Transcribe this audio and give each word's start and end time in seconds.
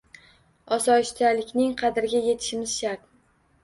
Osoyishtalikning 0.77 1.79
qadriga 1.85 2.27
yetishimiz 2.33 2.79
shart! 2.83 3.09